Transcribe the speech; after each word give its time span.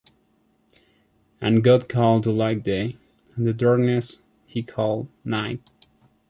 And 1.39 1.63
God 1.63 1.87
called 1.87 2.23
the 2.23 2.31
light 2.31 2.63
Day, 2.63 2.97
and 3.35 3.45
the 3.45 3.53
darkness 3.53 4.23
he 4.47 4.63
called 4.63 5.09
Night. 5.23 5.61